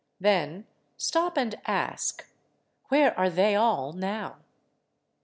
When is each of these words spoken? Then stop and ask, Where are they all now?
Then 0.19 0.65
stop 0.97 1.37
and 1.37 1.53
ask, 1.67 2.27
Where 2.87 3.15
are 3.19 3.29
they 3.29 3.55
all 3.55 3.93
now? 3.93 4.37